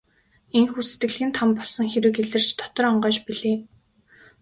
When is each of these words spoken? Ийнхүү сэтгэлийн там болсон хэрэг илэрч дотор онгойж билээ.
Ийнхүү 0.57 0.83
сэтгэлийн 0.87 1.31
там 1.37 1.49
болсон 1.57 1.85
хэрэг 1.91 2.15
илэрч 2.23 2.49
дотор 2.59 2.85
онгойж 2.91 3.17
билээ. 3.25 3.57